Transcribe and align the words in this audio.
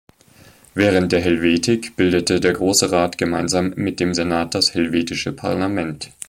Während 0.73 1.11
der 1.11 1.21
Helvetik 1.21 1.95
bildete 1.95 2.39
der 2.39 2.53
Grosse 2.53 2.91
Rat 2.91 3.19
gemeinsam 3.19 3.71
mit 3.75 3.99
dem 3.99 4.15
Senat 4.15 4.55
das 4.55 4.73
helvetische 4.73 5.31
Parlament. 5.31 6.09